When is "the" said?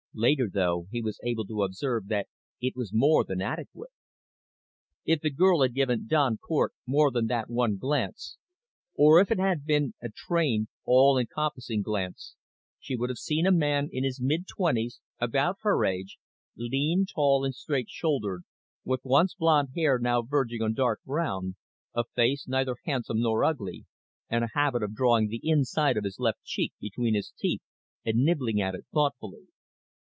5.21-5.29, 25.29-25.39